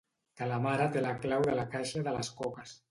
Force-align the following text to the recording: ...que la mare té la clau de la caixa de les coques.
...que 0.39 0.47
la 0.51 0.57
mare 0.63 0.87
té 0.95 1.03
la 1.05 1.13
clau 1.27 1.47
de 1.51 1.61
la 1.61 1.69
caixa 1.77 2.05
de 2.11 2.19
les 2.19 2.37
coques. 2.43 2.79